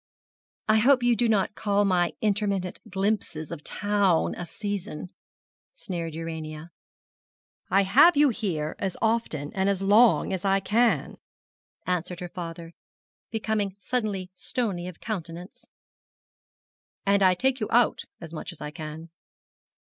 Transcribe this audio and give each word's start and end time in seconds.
I 0.67 0.77
hope 0.79 1.03
you 1.03 1.15
do 1.15 1.27
not 1.27 1.53
call 1.53 1.85
my 1.85 2.13
intermittent 2.21 2.79
glimpses 2.89 3.51
of 3.51 3.63
town 3.63 4.33
a 4.33 4.47
season,' 4.47 5.11
sneered 5.75 6.15
Urania. 6.15 6.71
'I 7.69 7.83
have 7.83 8.17
you 8.17 8.29
here 8.29 8.75
as 8.79 8.97
often 8.99 9.53
and 9.53 9.69
as 9.69 9.83
long 9.83 10.33
as 10.33 10.43
I 10.43 10.59
can,' 10.59 11.19
answered 11.85 12.19
her 12.19 12.29
father, 12.29 12.73
becoming 13.29 13.75
suddenly 13.79 14.31
stony 14.33 14.87
of 14.87 15.01
countenance, 15.01 15.65
'and 17.05 17.21
I 17.21 17.35
take 17.35 17.59
you 17.59 17.67
out 17.69 18.05
as 18.19 18.33
much 18.33 18.51
as 18.51 18.59
I 18.59 18.71
can. 18.71 19.11